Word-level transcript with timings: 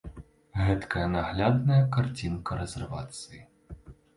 Гэткая 0.67 1.03
наглядная 1.17 1.79
карцінка 1.99 2.51
рэзервацыі. 2.63 3.41